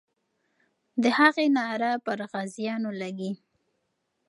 [1.01, 3.31] د هغې ناره پر غازیانو لګي.